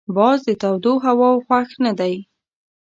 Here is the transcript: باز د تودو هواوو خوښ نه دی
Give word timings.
باز 0.17 0.37
د 0.47 0.49
تودو 0.61 0.93
هواوو 1.05 1.43
خوښ 1.45 1.69
نه 1.85 1.91
دی 1.99 2.13